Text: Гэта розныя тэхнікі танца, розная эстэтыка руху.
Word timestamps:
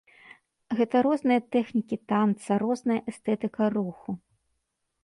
Гэта 0.79 0.95
розныя 1.07 1.41
тэхнікі 1.57 2.01
танца, 2.15 2.51
розная 2.65 2.99
эстэтыка 3.13 3.71
руху. 3.79 4.21